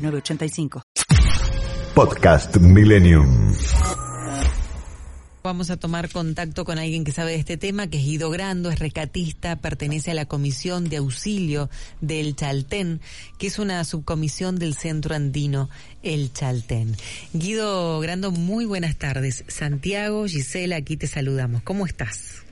[0.00, 0.82] 906985.
[1.94, 3.52] Podcast Millennium.
[5.42, 8.70] Vamos a tomar contacto con alguien que sabe de este tema, que es Guido Grando,
[8.70, 11.70] es recatista, pertenece a la Comisión de Auxilio
[12.02, 13.00] del Chaltén,
[13.38, 15.70] que es una subcomisión del Centro Andino,
[16.02, 16.94] el Chaltén.
[17.32, 19.44] Guido Grando, muy buenas tardes.
[19.48, 21.62] Santiago, Gisela, aquí te saludamos.
[21.62, 22.44] ¿Cómo estás?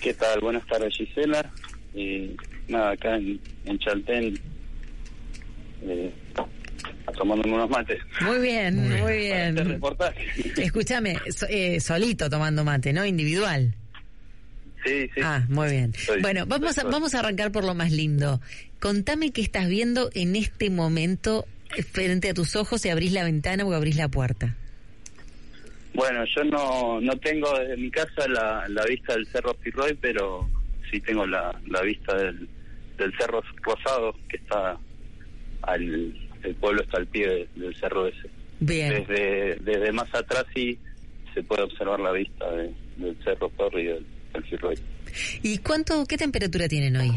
[0.00, 0.40] ¿Qué tal?
[0.40, 1.52] Buenas tardes, Gisela.
[1.94, 2.34] Eh,
[2.68, 4.40] nada, acá en, en Chaltén,
[5.82, 6.14] eh,
[7.18, 7.98] tomándome unos mates.
[8.22, 9.58] Muy bien, muy, Para bien.
[9.58, 10.26] este reportaje.
[10.62, 13.04] Escúchame, so- eh, solito tomando mate, ¿no?
[13.04, 13.74] Individual.
[14.84, 15.20] Sí, sí.
[15.22, 15.92] Ah, muy bien.
[15.94, 18.40] Estoy- bueno, vamos a, vamos a arrancar por lo más lindo.
[18.80, 21.46] Contame qué estás viendo en este momento
[21.92, 24.54] frente a tus ojos si abrís la ventana o abrís la puerta.
[25.94, 30.48] Bueno, yo no, no tengo desde mi casa la, la vista del Cerro Pirroy, pero
[30.90, 32.48] sí tengo la, la vista del,
[32.96, 34.78] del Cerro Rosado, que está
[35.62, 36.14] al...
[36.42, 38.28] El pueblo está al pie de- del cerro ese.
[38.60, 39.04] Bien.
[39.06, 40.78] Desde, desde más atrás sí
[41.34, 44.78] se puede observar la vista de- del Cerro Perry y del, del.
[45.42, 47.10] ¿Y cuánto, qué temperatura tienen hoy?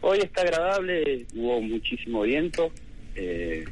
[0.00, 2.72] Hoy está agradable, hubo muchísimo viento,
[3.14, 3.64] eh,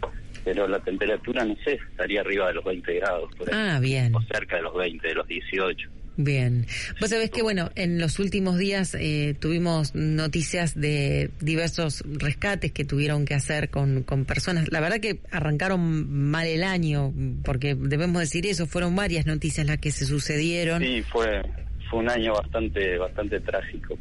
[0.45, 4.15] pero la temperatura, no sé, estaría arriba de los 20 grados, por ahí, Ah, bien,
[4.15, 5.91] o cerca de los 20, de los 18.
[6.25, 6.67] Bien.
[7.01, 12.85] Vos sabés que, bueno, en los últimos días eh, tuvimos noticias de diversos rescates que
[12.85, 14.71] tuvieron que hacer con, con personas.
[14.71, 17.13] La verdad que arrancaron mal el año,
[17.45, 20.83] porque debemos decir eso, fueron varias noticias las que se sucedieron.
[20.83, 21.43] Sí, fue
[21.91, 23.99] fue un año bastante bastante trágico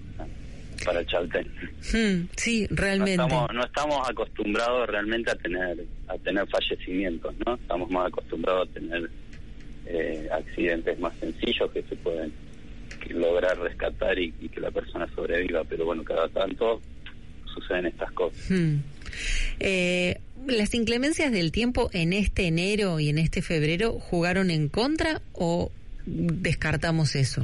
[0.86, 1.48] para Chaltén.
[1.92, 3.24] Hmm, sí, No realmente.
[3.24, 7.56] estamos, no estamos acostumbrados realmente a tener a tener fallecimientos, ¿no?
[7.56, 9.10] Estamos más acostumbrados a tener
[9.90, 12.32] eh, accidentes más sencillos que se pueden
[13.02, 16.82] que lograr rescatar y, y que la persona sobreviva, pero bueno, cada tanto
[17.54, 18.50] suceden estas cosas.
[18.50, 18.78] Hmm.
[19.60, 25.22] Eh, ¿Las inclemencias del tiempo en este enero y en este febrero jugaron en contra
[25.34, 25.72] o
[26.06, 27.42] descartamos eso?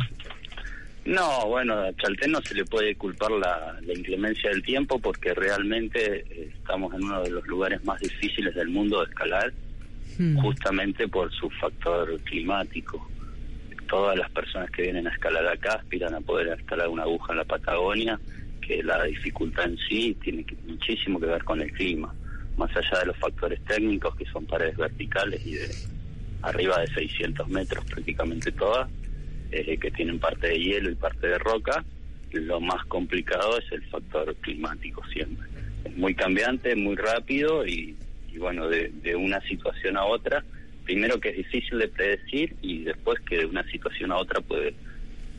[1.05, 5.33] No, bueno, a Chaltén no se le puede culpar la, la inclemencia del tiempo porque
[5.33, 6.25] realmente
[6.57, 9.53] estamos en uno de los lugares más difíciles del mundo de escalar,
[10.17, 10.37] Hmm.
[10.37, 13.05] justamente por su factor climático.
[13.87, 17.39] Todas las personas que vienen a escalar acá aspiran a poder escalar una aguja en
[17.39, 18.19] la Patagonia,
[18.61, 22.13] que la dificultad en sí tiene muchísimo que ver con el clima,
[22.57, 25.69] más allá de los factores técnicos que son paredes verticales y de
[26.41, 28.89] arriba de 600 metros prácticamente todas,
[29.51, 31.83] eh, que tienen parte de hielo y parte de roca,
[32.31, 35.47] lo más complicado es el factor climático siempre.
[35.83, 37.95] Es muy cambiante, muy rápido y,
[38.35, 40.43] y bueno, de, de una situación a otra,
[40.83, 44.73] primero que es difícil de predecir y después que de una situación a otra puede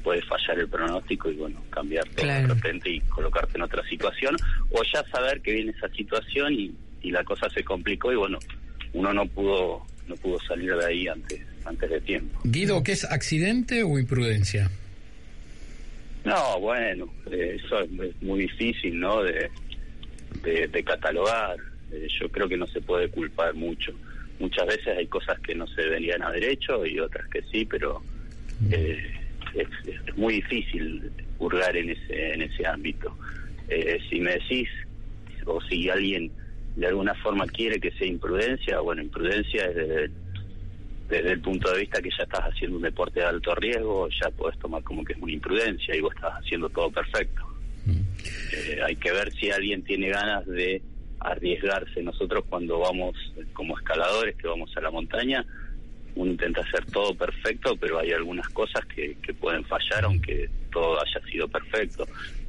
[0.03, 2.47] puede fallar el pronóstico y bueno, cambiar todo Claro.
[2.49, 4.37] de repente y colocarte en otra situación
[4.71, 8.39] o ya saber que viene esa situación y, y la cosa se complicó y bueno,
[8.93, 12.39] uno no pudo no pudo salir de ahí antes antes de tiempo.
[12.45, 14.71] Guido, ¿qué es accidente o imprudencia?
[16.25, 19.23] No, bueno, eh, eso es, es muy difícil, ¿no?
[19.23, 19.51] De,
[20.45, 21.57] de, de catalogar.
[21.93, 23.93] Eh, yo creo que no se puede culpar mucho.
[24.39, 28.03] Muchas veces hay cosas que no se deberían haber hecho y otras que sí, pero
[28.71, 29.13] eh,
[29.55, 33.17] es, es muy difícil hurgar en ese en ese ámbito.
[33.69, 34.69] Eh, si me decís
[35.45, 36.31] o si alguien
[36.77, 40.11] de alguna forma quiere que sea imprudencia, bueno, imprudencia es desde,
[41.09, 44.31] desde el punto de vista que ya estás haciendo un deporte de alto riesgo, ya
[44.31, 47.43] podés tomar como que es una imprudencia y vos estás haciendo todo perfecto.
[47.87, 50.83] Eh, hay que ver si alguien tiene ganas de
[51.21, 52.03] arriesgarse.
[52.03, 53.15] Nosotros cuando vamos
[53.53, 55.45] como escaladores, que vamos a la montaña,
[56.15, 60.99] uno intenta hacer todo perfecto, pero hay algunas cosas que, que pueden fallar aunque todo
[61.01, 62.07] haya sido perfecto.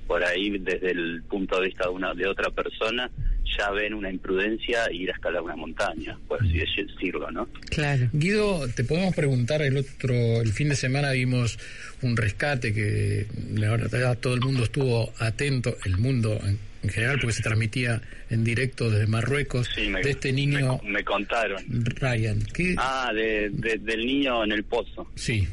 [0.07, 3.11] Por ahí, desde el punto de vista de, una, de otra persona,
[3.57, 7.47] ya ven una imprudencia ir a escalar una montaña, por así decirlo, ¿no?
[7.69, 8.09] Claro.
[8.13, 11.57] Guido, te podemos preguntar, el otro, el fin de semana vimos
[12.01, 17.17] un rescate que la verdad todo el mundo estuvo atento, el mundo en, en general,
[17.19, 21.63] porque se transmitía en directo desde Marruecos, Sí, me, de este niño me, contaron.
[21.69, 22.39] Ryan.
[22.53, 25.09] ¿Qué, Ah, de, de- del niño en el pozo.
[25.15, 25.47] Sí.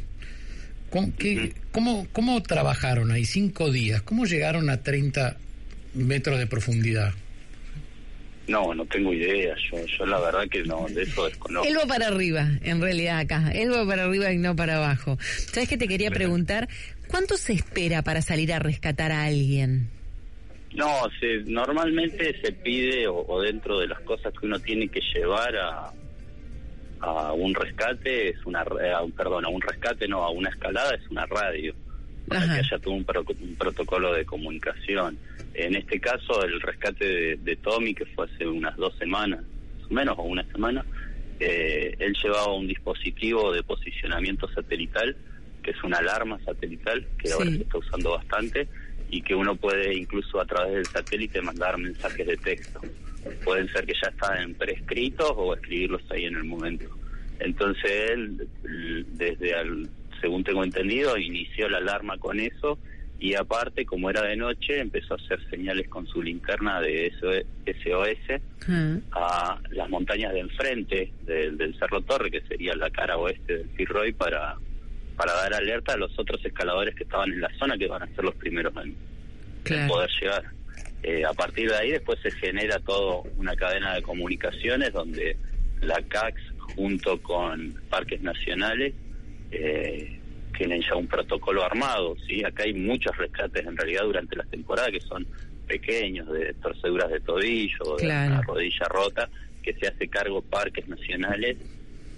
[0.91, 4.03] ¿Cómo, qué- cómo, ¿Cómo trabajaron ahí cinco días?
[4.03, 5.37] ¿Cómo llegaron a 30
[5.95, 7.15] metros de profundidad?
[8.47, 9.55] No, no tengo idea.
[9.71, 11.69] Yo, yo la verdad que no, de eso desconozco.
[11.69, 13.51] Él va para arriba, en realidad acá.
[13.53, 15.17] Él va para arriba y no para abajo.
[15.21, 16.69] ¿Sabes qué te quería preguntar?
[17.09, 19.89] ¿Cuánto se espera para salir a rescatar a alguien?
[20.75, 25.57] No, se, normalmente se pide, o, dentro de las cosas que uno tiene que llevar
[25.57, 25.93] a,
[27.01, 31.09] a un rescate, es una, a, perdón, a un rescate, no, a una escalada es
[31.11, 31.75] una radio,
[32.27, 35.19] para que haya todo un, protocolo de comunicación.
[35.55, 39.95] En este caso, el rescate de, Tommy, que fue hace unas dos semanas, más o
[39.95, 40.85] menos, o una semana,
[41.41, 45.17] eh, él llevaba un dispositivo de posicionamiento satelital,
[45.63, 48.69] que es una alarma satelital, que ahora se está usando bastante,
[49.11, 52.81] y que uno puede incluso a través del satélite mandar mensajes de texto.
[53.45, 56.87] Pueden ser que ya están prescritos o escribirlos ahí en el momento.
[57.39, 58.49] Entonces él,
[59.13, 59.89] desde al,
[60.25, 62.79] según tengo entendido, inició la alarma con eso
[63.21, 68.41] y aparte, como era de noche, empezó a hacer señales con su linterna de SOS
[68.67, 68.97] mm.
[69.13, 74.15] a las montañas de enfrente del, Cerro Torre, que sería la cara oeste del Firroy,
[74.15, 74.57] para,
[75.15, 78.07] para dar alerta a los otros escaladores que estaban en la zona, que van a
[78.15, 78.97] ser los primeros en,
[79.87, 80.45] poder llegar.
[81.03, 85.37] Eh, a partir de ahí después se genera toda una cadena de comunicaciones donde
[85.83, 86.41] la CAX
[86.77, 88.95] junto con parques nacionales
[89.55, 90.21] eh,
[90.57, 92.45] tienen ya un protocolo armado, ¿sí?
[92.45, 95.27] Acá hay muchos rescates en realidad durante la temporada que son
[95.67, 99.29] pequeños, de torceduras de tobillo, de una rodilla rota,
[99.63, 101.57] que se hace cargo parques nacionales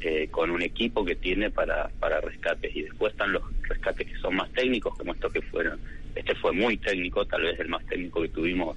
[0.01, 2.75] eh, con un equipo que tiene para, para rescates.
[2.75, 5.79] Y después están los rescates que son más técnicos, como estos que fueron.
[6.15, 8.77] Este fue muy técnico, tal vez el más técnico que tuvimos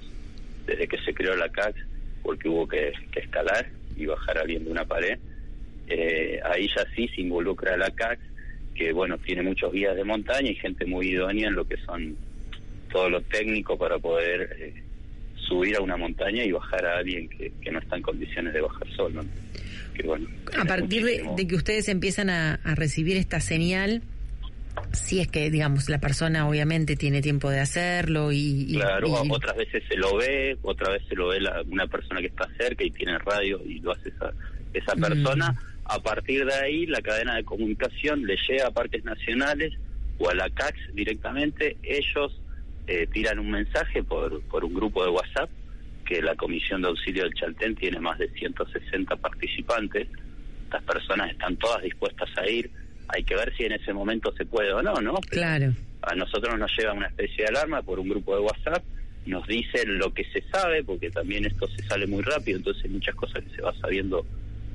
[0.66, 1.74] desde que se creó la CAC,
[2.22, 5.18] porque hubo que, escalar y bajar a alguien de una pared.
[5.88, 8.20] Eh, ahí ya sí se involucra la CAC
[8.80, 12.16] que bueno, tiene muchos guías de montaña y gente muy idónea en lo que son
[12.90, 14.82] todo lo técnico para poder eh,
[15.34, 18.88] subir a una montaña y bajar a alguien que, no está en condiciones de bajar
[18.96, 19.22] solo.
[19.94, 20.26] Que, bueno,
[20.58, 24.00] a partir de, que ustedes empiezan a, recibir esta señal,
[24.92, 28.72] si es que, digamos, la persona obviamente tiene tiempo de hacerlo y...
[28.76, 32.28] claro, otras veces se lo ve, otra vez se lo ve la, una persona que
[32.28, 34.32] está cerca y tiene radio y lo hace esa,
[34.72, 35.00] esa mm.
[35.90, 39.72] A partir de ahí, la cadena de comunicación le llega a parques nacionales
[40.20, 41.78] o a la CAX directamente.
[41.82, 42.40] Ellos
[42.86, 45.50] eh, tiran un mensaje por, por un grupo de WhatsApp
[46.04, 50.06] que la Comisión de Auxilio del Chaltén tiene más de 160 participantes.
[50.62, 52.70] Estas personas están todas dispuestas a ir.
[53.08, 55.14] Hay que ver si en ese momento se puede o no, ¿no?
[55.28, 55.72] claro.
[56.02, 58.84] A nosotros nos llega una especie de alarma por un grupo de WhatsApp,
[59.26, 62.90] nos dicen lo que se sabe, porque también esto se sale muy rápido, entonces hay
[62.90, 64.24] muchas cosas que se va sabiendo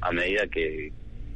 [0.01, 0.91] a medida que,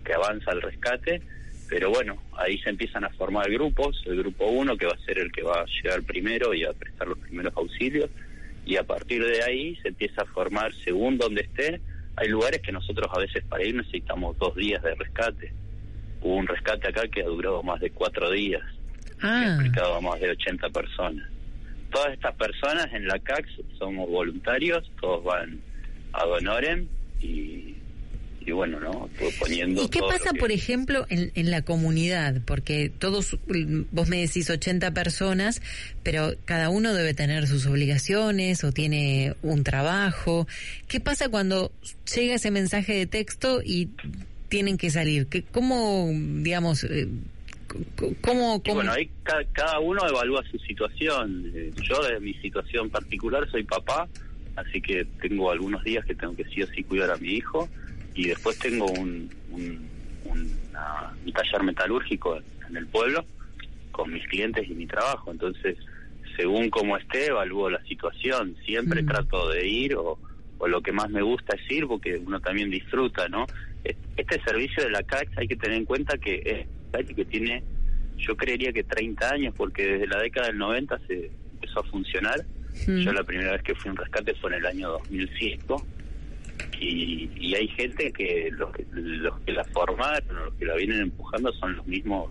[0.10, 1.22] que avanza el rescate,
[1.70, 5.20] pero bueno, ahí se empiezan a formar grupos, el grupo 1 que va a ser
[5.20, 8.10] el que va a llegar primero y a prestar los primeros auxilios,
[8.66, 11.80] y a partir de ahí se empieza a formar según donde esté,
[12.16, 15.54] hay lugares que nosotros a veces para ir necesitamos dos días de rescate.
[16.22, 18.64] Hubo un rescate acá que ha durado más de cuatro días,
[19.22, 19.42] ah.
[19.42, 21.30] ha implicado a más de 80 personas.
[21.92, 23.48] Todas estas personas en la CAX
[23.78, 25.60] somos voluntarios, todos van
[26.14, 26.88] a Donorem
[27.22, 27.76] y
[28.46, 29.10] y bueno, ¿no?
[29.40, 32.42] Poniendo ¿Y qué pasa, por ejemplo, en, en, la comunidad?
[32.46, 33.38] Porque todos,
[33.92, 35.62] vos me decís 80 personas,
[36.04, 40.48] pero cada uno debe tener sus obligaciones o tiene un trabajo.
[40.88, 41.72] ¿Qué pasa cuando
[42.16, 43.90] llega ese mensaje de texto y
[44.48, 45.28] tienen que salir?
[45.28, 47.08] ¿Qué, ¿Cómo, digamos, eh,
[48.22, 49.10] ¿Cómo, bueno, ahí
[49.54, 51.52] cada, uno evalúa su situación.
[51.54, 54.08] Eh, yo, de mi situación particular, soy papá,
[54.56, 57.70] así que tengo algunos días que tengo que sí o sí cuidar a mi hijo
[58.16, 59.90] y después tengo un, un,
[61.34, 63.24] taller metalúrgico en el pueblo
[63.92, 65.32] con mis clientes y mi trabajo.
[65.32, 65.78] Entonces,
[66.36, 68.56] según cómo esté, evalúo la situación.
[68.66, 69.06] Siempre mm.
[69.06, 70.18] trato de ir o,
[70.58, 73.46] o lo que más me gusta es ir porque uno también disfruta, ¿no?
[73.84, 77.64] Este servicio de la CAX hay que tener en cuenta que es que tiene,
[78.18, 82.46] yo creería que 30 años porque desde la década del 90 se empezó a funcionar.
[82.88, 83.00] Mm.
[83.00, 85.86] Yo la primera vez que fui a un rescate fue en el año 2005
[86.80, 91.02] y, hay gente que los, que los que la formaron o los que la vienen
[91.02, 92.30] empujando son los mismos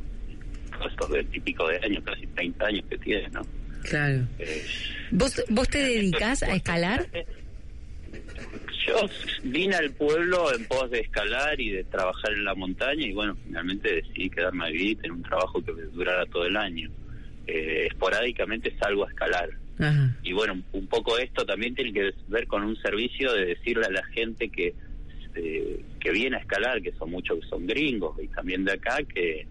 [0.87, 3.43] estos de típico de años, casi 30 años que tienen, ¿no?
[3.83, 4.27] Claro.
[4.39, 4.65] Eh,
[5.11, 7.09] ¿Vos, ¿Vos te dedicás a escalar?
[8.87, 9.07] Yo
[9.43, 13.37] vine al pueblo en pos de escalar y de trabajar en la montaña y bueno,
[13.45, 16.91] finalmente decidí quedarme a vivir en un trabajo que durara todo el año.
[17.47, 19.51] Eh, esporádicamente salgo a escalar,
[20.23, 23.91] y bueno, un poco esto también tiene que ver con un servicio de decirle a
[23.91, 24.75] la gente que,
[25.35, 28.99] eh, que viene a escalar, que son muchos que son gringos y también de acá,
[29.03, 29.47] que,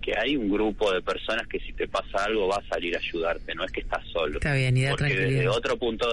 [0.00, 2.98] que hay un grupo de personas que si te pasa algo va a salir a
[2.98, 4.34] ayudarte, no es que estás solo.
[4.34, 6.06] Está bien, y Porque desde otro punto,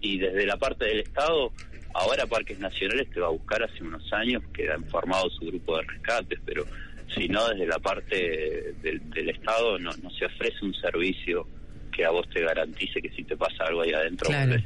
[0.00, 1.52] y desde la parte del Estado,
[1.94, 5.76] Ahora Parques Nacionales te va a buscar hace unos años que han formado su grupo
[5.76, 6.66] de rescates, pero
[7.14, 11.46] si no desde la parte del, Estado no, no se ofrece un servicio
[11.94, 14.56] que a vos te garantice que si te pasa algo ahí adentro claro,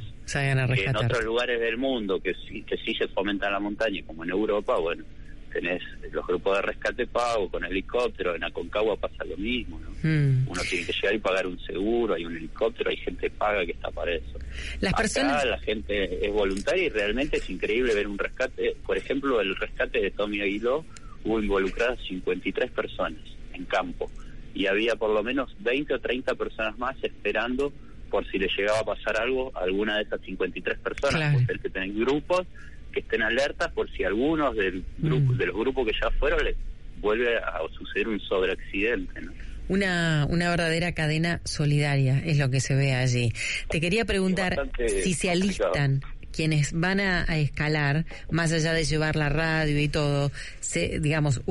[0.73, 4.23] que en otros lugares del mundo que sí, que sí se fomenta la montaña como
[4.23, 5.03] en Europa bueno
[5.51, 5.81] tenés
[6.11, 9.89] los grupos de rescate pago con helicóptero, en Aconcagua pasa lo mismo, ¿no?
[10.03, 10.47] Mm.
[10.47, 13.71] Uno tiene que llegar y pagar un seguro, hay un helicóptero, hay gente paga que
[13.71, 14.37] está para eso.
[14.81, 15.45] Las personas...
[15.45, 18.75] la gente es voluntaria y realmente es increíble ver un rescate.
[18.85, 20.85] Por ejemplo, el rescate de Tommy Aguiló
[21.23, 23.21] hubo involucradas 53 personas
[23.53, 24.09] en campo
[24.57, 27.71] y había por lo menos 20 o 30 personas más esperando
[28.09, 31.59] por si le llegaba a pasar algo a alguna de esas 53 personas, porque el
[31.59, 32.47] que tenés grupos
[32.91, 35.37] que estén alertas por si algunos del grupo, mm.
[35.37, 36.55] de los grupos que ya fueron les
[36.99, 39.21] vuelve a suceder un sobreaccidente.
[39.21, 39.31] ¿no?
[39.67, 43.31] Una, una verdadera cadena solidaria es lo que se ve allí.
[43.69, 49.29] Te quería preguntar si se alistan quienes van a, escalar, más allá de llevar la
[49.29, 51.41] radio y todo, se, digamos,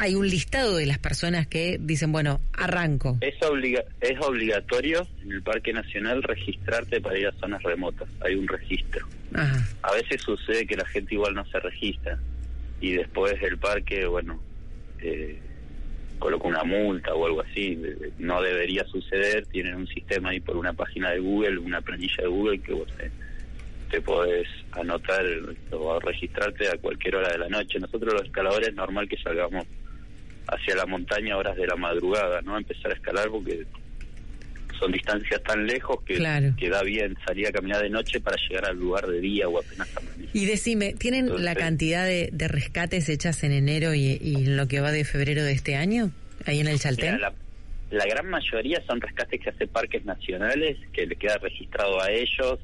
[0.00, 3.18] hay un listado de las personas que dicen, bueno, arranco.
[3.20, 8.08] Es, obliga es obligatorio en el Parque Nacional registrarte para ir a zonas remotas.
[8.24, 9.06] Hay un registro.
[9.82, 12.18] A veces sucede que la gente igual no se registra
[12.80, 14.40] y después el parque, bueno,
[15.00, 15.38] eh,
[16.18, 17.78] coloca una multa o algo así.
[18.18, 19.46] No debería suceder.
[19.46, 22.88] Tienen un sistema ahí por una página de Google, una planilla de Google que vos
[22.96, 23.10] te,
[23.90, 25.24] te podés anotar
[25.70, 27.78] o registrarte a cualquier hora de la noche.
[27.78, 29.64] Nosotros los escaladores es normal que salgamos
[30.48, 32.56] hacia la montaña a horas de la madrugada, ¿no?
[32.56, 33.64] Empezar a escalar porque
[34.78, 36.14] son distancias tan lejos que,
[36.58, 39.58] que da bien salir a caminar de noche para llegar al lugar de día o
[39.58, 40.28] apenas amanecer.
[40.32, 44.92] Y decime, ¿tienen la cantidad de, rescates hechas en enero y, en lo que va
[44.92, 46.10] de febrero de este año
[46.44, 47.20] ahí en el Chaltén?
[47.20, 47.32] la,
[47.90, 52.60] la, gran mayoría son rescates que hace parques nacionales, que le queda registrado a ellos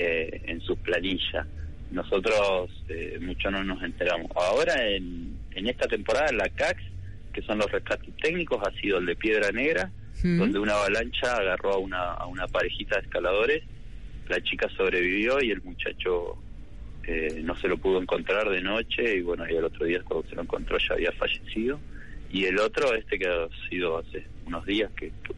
[0.00, 1.44] eh, en sus planillas.
[1.90, 4.30] Nosotros eh, mucho no nos enteramos.
[4.36, 6.80] Ahora en, en esta temporada la CAX,
[7.32, 9.90] que son los rescates técnicos, ha sido el de Piedra Negra,
[10.22, 13.62] donde una avalancha agarró a una, a una parejita de escaladores,
[14.28, 16.36] la chica sobrevivió y el muchacho
[17.04, 20.28] eh, no se lo pudo encontrar de noche y bueno, y el otro día cuando
[20.28, 21.80] se lo encontró ya había fallecido.
[22.30, 25.32] Y el otro, este que ha sido hace unos días, que, que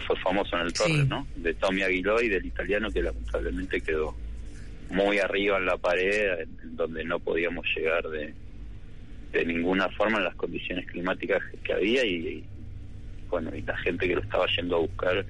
[0.00, 1.26] fue famoso en el torre, ¿no?
[1.36, 4.14] De Tommy Aguiló y del italiano que lamentablemente quedó
[4.90, 8.34] muy arriba en la pared, en, donde no podíamos llegar de,
[9.32, 12.44] de ninguna forma en las condiciones climáticas que había y,
[13.28, 15.26] bueno, y la gente que lo estaba yendo a buscar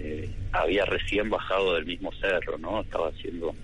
[0.00, 2.80] eh, había recién bajado del mismo cerro, ¿no?
[2.80, 3.54] Estaba haciendo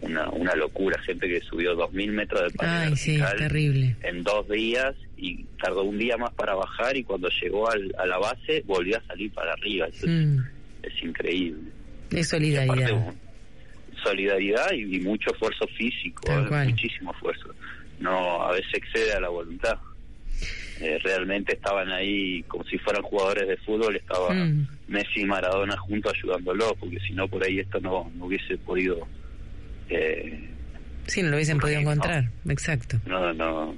[0.00, 2.94] una, una locura, gente que subió dos mil metros de pared
[3.36, 3.96] terrible.
[4.02, 8.06] en dos días y tardó un día más para bajar y cuando llegó al, a
[8.06, 9.86] la base volvió a salir para arriba.
[9.86, 11.08] Eso es, mm.
[11.08, 11.70] increíble.
[12.10, 13.12] Es solidaridad.
[14.02, 17.54] solidaridad y, mucho esfuerzo físico, eh, muchísimo esfuerzo.
[17.98, 19.78] No, a veces excede a la voluntad.
[20.80, 24.68] Eh, realmente estaban ahí como si fueran jugadores de fútbol, estaba mm.
[24.86, 29.06] Messi y Maradona juntos ayudándolo, porque si no por ahí esto no, no hubiese podido...
[29.88, 30.48] Eh,
[31.06, 33.00] sí, no lo hubiesen podido encontrar, exacto.
[33.06, 33.74] No, no,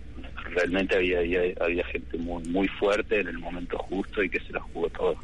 [0.55, 4.52] realmente había, había, había gente muy, muy fuerte en el momento justo y que se
[4.52, 5.17] la jugó todo.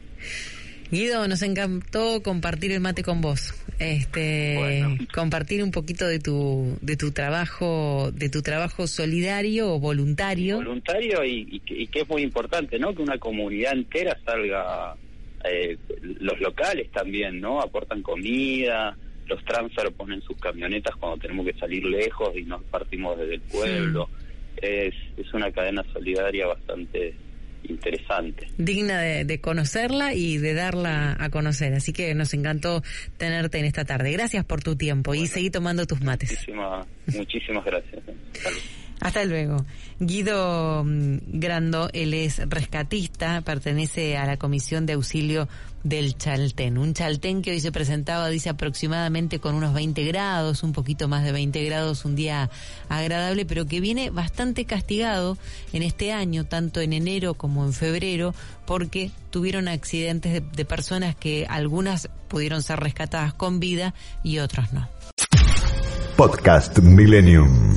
[0.90, 3.55] Guido, nos encantó compartir el mate con vos.
[3.78, 10.57] Este, compartir un poquito de tu de tu trabajo, de tu trabajo solidario o voluntario.
[10.57, 12.95] Voluntario y, que, es muy importante, ¿no?
[12.95, 14.95] Que una comunidad entera salga
[15.45, 15.76] eh,
[16.21, 17.61] los locales también, ¿no?
[17.61, 23.18] Aportan comida, los transfer ponen sus camionetas cuando tenemos que salir lejos y nos partimos
[23.18, 24.09] desde el pueblo.
[24.56, 27.14] Es, es una cadena solidaria bastante
[27.68, 28.49] interesante.
[28.56, 31.75] Digna de, conocerla y de darla a conocer.
[31.75, 32.83] Así que nos encantó
[33.16, 34.12] tenerte en esta tarde.
[34.12, 36.30] Gracias por tu tiempo y seguí tomando tus mates.
[36.30, 38.02] Muchísimas, muchísimas gracias.
[39.00, 39.65] Hasta luego.
[39.99, 45.49] Guido mm, Grando, él es rescatista, pertenece a la Comisión de Auxilio
[45.85, 46.79] del Chaltén.
[46.79, 51.25] Un Chaltén que hoy se presentaba, dice, aproximadamente con unos 20 grados, un poquito más
[51.25, 52.50] de 20 grados, un día
[52.88, 55.38] agradable, pero que viene bastante castigado
[55.73, 58.35] en este año, tanto en enero como en febrero,
[58.67, 64.73] porque tuvieron accidentes de, de personas que algunas pudieron ser rescatadas con vida y otras
[64.73, 64.88] no.
[66.17, 67.76] Podcast Millennium.